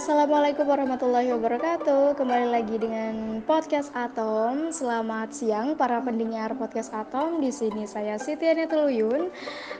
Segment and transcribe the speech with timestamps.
[0.00, 2.16] Assalamualaikum warahmatullahi wabarakatuh.
[2.16, 4.72] Kembali lagi dengan podcast Atom.
[4.72, 7.36] Selamat siang para pendengar podcast Atom.
[7.44, 9.28] Di sini saya Siti Anetuluyun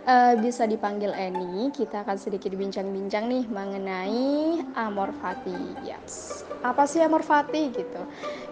[0.04, 5.56] uh, Bisa dipanggil Eni Kita akan sedikit bincang-bincang nih Mengenai Amor Fati.
[5.88, 6.44] Yes.
[6.60, 8.02] Apa sih Amor Fati gitu?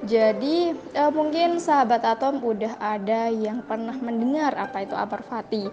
[0.09, 5.69] Jadi uh, mungkin sahabat Atom udah ada yang pernah mendengar Apa itu Amor Fati.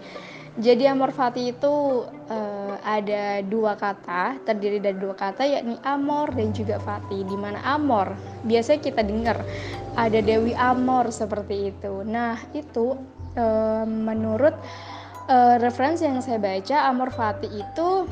[0.56, 2.55] Jadi amor fati itu uh,
[2.86, 7.26] ada dua kata, terdiri dari dua kata yakni amor dan juga fati.
[7.26, 8.14] Di mana amor
[8.46, 9.42] biasanya kita dengar
[9.98, 12.06] ada Dewi Amor seperti itu.
[12.06, 12.94] Nah, itu
[13.34, 14.54] uh, menurut
[15.26, 18.06] uh, referensi yang saya baca amor fati itu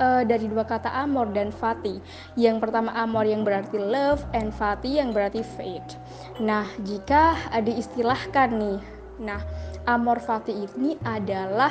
[0.00, 2.00] uh, dari dua kata amor dan fati.
[2.40, 6.00] Yang pertama amor yang berarti love and fati yang berarti fate.
[6.40, 8.80] Nah, jika diistilahkan nih
[9.22, 9.38] Nah,
[9.86, 11.70] amor fati ini adalah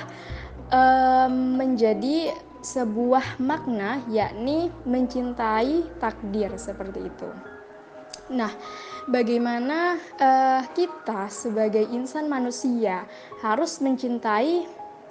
[0.73, 7.29] um, menjadi sebuah makna yakni mencintai takdir seperti itu.
[8.31, 8.49] Nah,
[9.05, 13.03] bagaimana uh, kita sebagai insan manusia
[13.43, 14.63] harus mencintai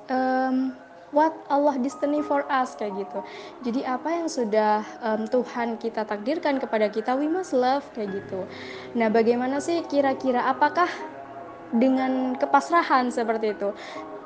[0.09, 0.73] um,
[1.13, 3.21] what Allah destiny for us kayak gitu.
[3.69, 8.49] Jadi apa yang sudah um, Tuhan kita takdirkan kepada kita, we must love kayak gitu.
[8.97, 10.89] Nah, bagaimana sih kira-kira apakah
[11.73, 13.73] dengan kepasrahan seperti itu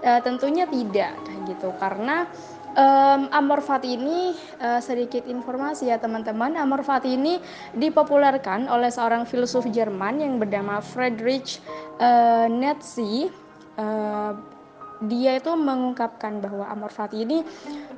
[0.03, 1.15] uh, tentunya tidak
[1.47, 1.71] gitu.
[1.79, 2.27] Karena
[2.77, 6.55] um, amor fati ini uh, sedikit informasi ya teman-teman.
[6.61, 7.41] Amor fati ini
[7.75, 11.59] dipopulerkan oleh seorang filsuf Jerman yang bernama Friedrich
[11.99, 13.33] uh, Nietzsche
[13.81, 14.56] uh,
[15.05, 17.45] dia itu mengungkapkan bahwa amor fati ini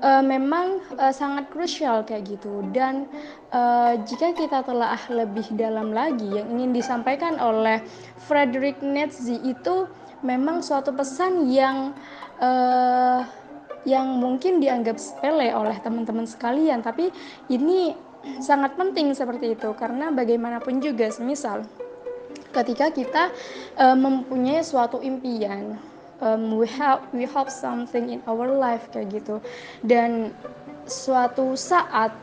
[0.03, 2.67] uh, memang uh, sangat krusial kayak gitu.
[2.75, 3.07] Dan
[3.55, 7.83] uh, jika kita telah lebih dalam lagi yang ingin disampaikan oleh
[8.27, 9.87] Frederick Nietzsche itu
[10.27, 11.95] memang suatu pesan yang
[12.43, 13.23] uh,
[13.87, 16.83] yang mungkin dianggap sepele oleh teman-teman sekalian.
[16.83, 17.15] Tapi
[17.47, 17.95] ini
[18.43, 21.63] sangat penting seperti itu karena bagaimanapun juga semisal
[22.53, 23.31] ketika kita
[23.79, 25.79] uh, mempunyai suatu impian
[26.23, 29.42] um, we have we have something in our life kayak gitu
[29.84, 30.33] dan
[30.89, 32.14] suatu saat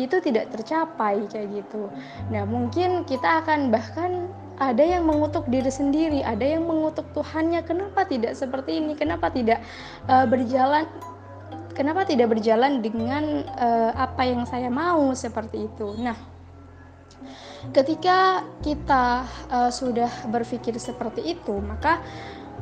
[0.00, 1.92] itu tidak tercapai kayak gitu.
[2.32, 8.08] Nah, mungkin kita akan bahkan ada yang mengutuk diri sendiri, ada yang mengutuk Tuhannya, kenapa
[8.08, 8.96] tidak seperti ini?
[8.96, 9.60] Kenapa tidak
[10.08, 10.88] uh, berjalan
[11.76, 15.96] kenapa tidak berjalan dengan uh, apa yang saya mau seperti itu.
[15.96, 16.16] Nah,
[17.72, 22.04] ketika kita uh, sudah berpikir seperti itu, maka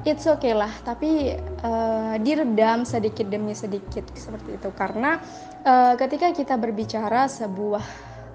[0.07, 4.71] it's okay lah tapi uh, diredam sedikit demi sedikit seperti itu.
[4.75, 5.19] Karena
[5.67, 7.85] uh, ketika kita berbicara sebuah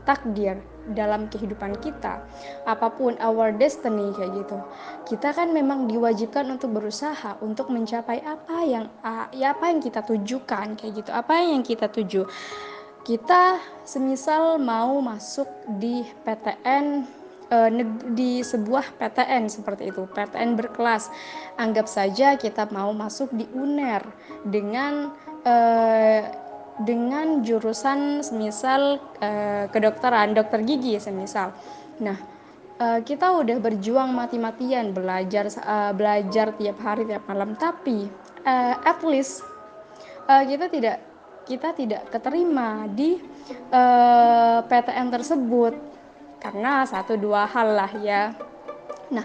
[0.04, 0.60] takdir
[0.92, 2.20] dalam kehidupan kita
[2.68, 4.60] apa pun our destiny kayak gitu
[5.08, 8.92] kita kan memang diwajibkan untuk berusaha untuk mencapai apa yang
[9.32, 11.12] ya apa yang kita tujukan kayak gitu.
[11.12, 12.28] Apa yang kita tuju?
[13.04, 15.48] Kita semisal mau masuk
[15.80, 17.04] di PTN
[18.14, 21.10] di sebuah PTN seperti itu, PTN berkelas.
[21.58, 24.02] Anggap saja kita mau masuk di UNER
[24.48, 25.14] dengan
[25.46, 26.22] uh,
[26.82, 31.54] dengan jurusan semisal uh, kedokteran, dokter gigi semisal.
[32.02, 32.18] Nah,
[32.84, 35.48] kita udah berjuang mati-matian belajar
[35.96, 38.12] belajar tiap hari tiap malam, tapi
[38.84, 39.40] at least
[40.28, 40.98] kita tidak
[41.48, 43.24] kita tidak keterima di
[44.68, 45.93] PTN tersebut
[46.44, 48.36] karena satu dua hal lah ya.
[49.08, 49.24] Nah,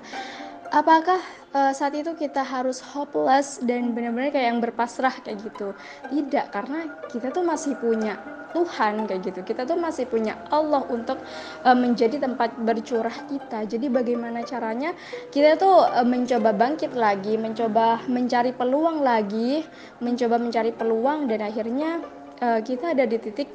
[0.70, 1.18] apakah
[1.50, 5.74] uh, saat itu kita harus hopeless dan benar-benar kayak yang berpasrah kayak gitu?
[6.06, 8.22] Tidak, karena kita tuh masih punya
[8.54, 9.40] Tuhan kayak gitu.
[9.42, 11.18] Kita tuh masih punya Allah untuk
[11.66, 13.66] uh, menjadi tempat bercurah kita.
[13.66, 14.94] Jadi bagaimana caranya
[15.34, 19.66] kita tuh uh, mencoba bangkit lagi, mencoba mencari peluang lagi,
[19.98, 22.00] mencoba mencari peluang dan akhirnya
[22.38, 23.50] kita ada di titik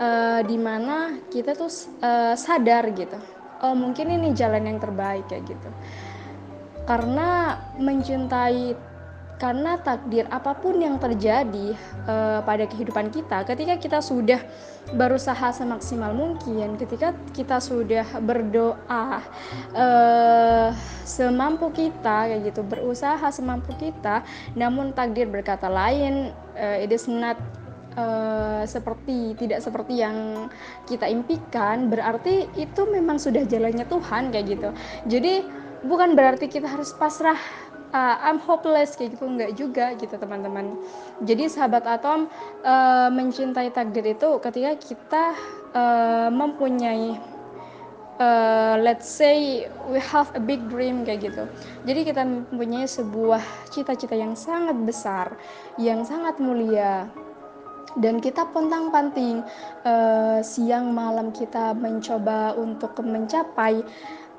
[0.00, 1.70] uh, di mana kita tuh
[2.02, 3.18] uh, sadar gitu.
[3.64, 5.70] Oh mungkin ini jalan yang terbaik kayak gitu.
[6.86, 8.76] Karena mencintai
[9.36, 11.76] karena takdir apa pun yang terjadi
[12.08, 14.40] uh, pada kehidupan kita ketika kita sudah
[14.96, 19.20] berusaha semaksimal mungkin ketika kita sudah berdoa
[19.76, 20.68] uh,
[21.04, 24.24] semampu kita kayak gitu berusaha semampu kita
[24.56, 27.36] namun takdir berkata lain uh, it is not
[27.96, 30.48] uh, seperti tidak seperti yang
[30.86, 34.68] kita impikan berarti itu memang sudah jalannya Tuhan kayak gitu.
[35.08, 35.34] Jadi
[35.84, 37.38] bukan berarti kita harus pasrah
[37.92, 39.24] uh, I'm hopeless kayak gitu.
[39.26, 40.76] Enggak juga gitu teman-teman.
[41.24, 42.28] Jadi sahabat atom
[42.62, 45.24] uh, mencintai takdir itu ketika kita
[45.72, 47.16] uh, mempunyai
[48.20, 51.44] uh, let's say we have a big dream kayak gitu.
[51.84, 55.36] Jadi kita mempunyai sebuah cita-cita yang sangat besar,
[55.76, 57.08] yang sangat mulia,
[57.94, 59.46] dan kita pontang-panting
[59.86, 63.86] uh, siang malam kita mencoba untuk mencapai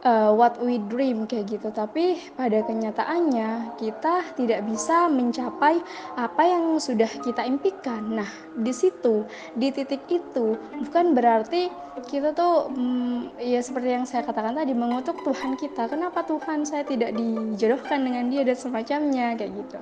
[0.08, 1.68] uh, what we dream kayak gitu.
[1.68, 5.84] Tapi pada kenyataannya kita tidak bisa mencapai
[6.16, 8.16] apa yang sudah kita impikan.
[8.24, 9.28] Nah di situ
[9.60, 10.56] di titik itu
[10.88, 11.68] bukan berarti
[11.98, 15.90] kita tuh hmm, ya seperti yang saya katakan tadi mengutuk Tuhan kita.
[15.90, 19.80] Kenapa Tuhan saya tidak dijodohkan dengan dia dan semacamnya kayak gitu.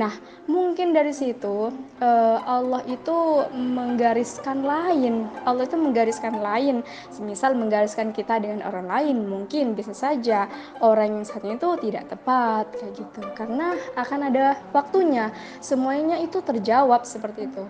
[0.00, 0.12] Nah
[0.48, 1.68] mungkin dari situ
[2.00, 5.28] uh, Allah itu menggariskan lain.
[5.44, 6.80] Allah itu menggariskan lain.
[7.12, 10.48] Semisal menggariskan kita dengan orang lain mungkin bisa saja
[10.80, 15.30] orang yang satunya itu tidak tepat kayak gitu karena akan ada waktunya
[15.60, 17.64] semuanya itu terjawab seperti itu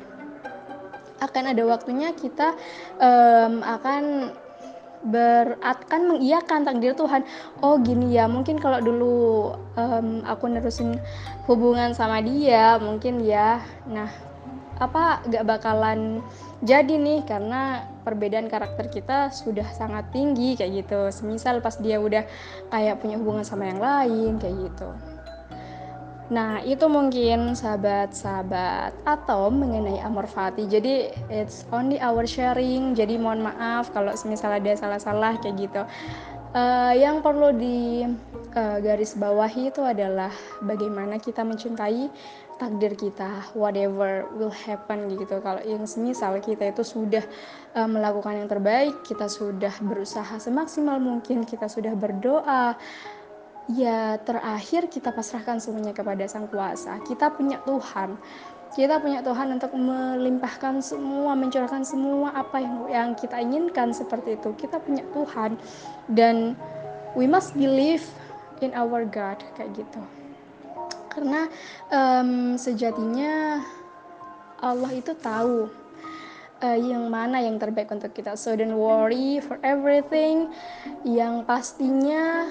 [1.20, 2.56] akan ada waktunya kita
[2.96, 4.32] um, akan
[5.00, 7.24] berakan mengiyakan takdir Tuhan.
[7.64, 9.16] Oh gini ya, mungkin kalau dulu
[9.76, 11.00] um, aku nerusin
[11.48, 13.64] hubungan sama dia, mungkin ya.
[13.88, 14.12] Nah,
[14.80, 16.24] apa gak bakalan
[16.64, 21.08] jadi nih karena perbedaan karakter kita sudah sangat tinggi kayak gitu.
[21.12, 22.24] Semisal pas dia udah
[22.72, 24.90] kayak punya hubungan sama yang lain kayak gitu.
[26.30, 30.62] Nah, itu mungkin sahabat-sahabat atau mengenai Amor Fati.
[30.70, 32.94] Jadi, it's only our sharing.
[32.94, 35.82] Jadi, mohon maaf kalau semisal ada salah-salah kayak gitu.
[36.50, 38.02] Uh, yang perlu di
[38.58, 40.34] uh, garis bawahi itu adalah
[40.66, 42.10] bagaimana kita mencintai
[42.58, 45.38] takdir kita, whatever will happen gitu.
[45.38, 47.22] Kalau yang semisal kita itu sudah
[47.78, 52.74] uh, melakukan yang terbaik, kita sudah berusaha semaksimal mungkin, kita sudah berdoa,
[53.70, 56.98] ya terakhir kita pasrahkan semuanya kepada Sang Kuasa.
[57.06, 58.18] Kita punya Tuhan.
[58.70, 64.54] Kita punya Tuhan untuk melimpahkan semua, mencurahkan semua apa yang yang kita inginkan seperti itu.
[64.54, 65.58] Kita punya Tuhan
[66.14, 66.54] dan
[67.18, 68.06] we must believe
[68.62, 70.02] in our God kayak gitu.
[71.10, 71.50] Karena
[71.90, 73.58] um, sejatinya
[74.62, 75.66] Allah itu tahu
[76.62, 78.38] uh, yang mana yang terbaik untuk kita.
[78.38, 80.52] So don't worry for everything.
[81.02, 82.46] Yang pastinya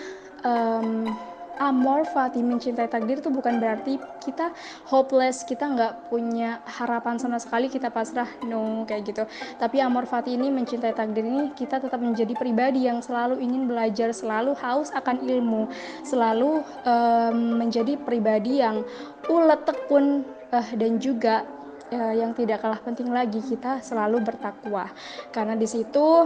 [1.70, 4.50] amor fati mencintai takdir itu bukan berarti kita
[4.90, 9.24] hopeless kita nggak punya harapan sama sekali kita pasrah no kayak gitu.
[9.62, 14.10] Tapi amor fati ini mencintai takdir ini kita tetap menjadi pribadi yang selalu ingin belajar
[14.10, 15.70] selalu haus akan ilmu
[16.02, 18.82] selalu um, menjadi pribadi yang
[19.30, 21.46] ulet tekun uh, dan juga
[21.94, 24.90] uh, yang tidak kalah penting lagi kita selalu bertakwa.
[25.30, 26.26] Karena di situ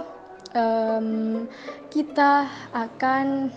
[0.56, 1.46] um,
[1.90, 3.52] kita akan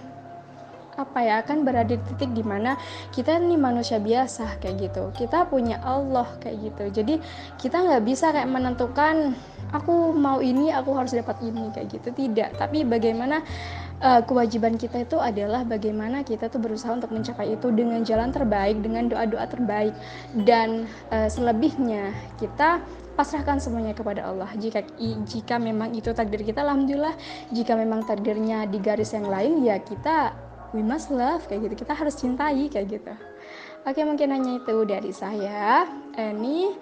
[0.96, 2.74] apa ya akan berada di titik di mana
[3.12, 5.04] kita ini manusia biasa kayak gitu.
[5.12, 6.84] Kita punya Allah kayak gitu.
[7.02, 7.14] Jadi
[7.60, 9.36] kita nggak bisa kayak menentukan
[9.76, 12.08] aku mau ini aku harus dapat ini kayak gitu.
[12.12, 12.56] Tidak.
[12.56, 13.44] Tapi bagaimana
[14.00, 18.80] uh, kewajiban kita itu adalah bagaimana kita tuh berusaha untuk mencapai itu dengan jalan terbaik
[18.80, 19.94] dengan doa-doa terbaik.
[20.32, 22.80] Dan uh, selebihnya kita
[23.16, 24.52] pasrahkan semuanya kepada Allah.
[24.60, 24.84] Jika
[25.24, 27.16] jika memang itu takdir kita, alhamdulillah.
[27.48, 31.86] Jika memang takdirnya di garis yang lain, ya kita we must love kayak gitu.
[31.86, 33.14] Kita harus cintai kayak gitu.
[33.86, 35.86] Oke mungkin hanya itu dari saya.
[36.18, 36.74] Ini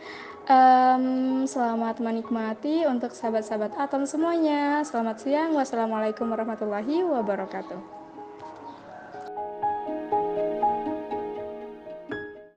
[0.48, 1.04] um,
[1.44, 4.80] selamat menikmati untuk sahabat-sahabat atom semuanya.
[4.86, 5.52] Selamat siang.
[5.52, 8.03] Wassalamualaikum warahmatullahi wabarakatuh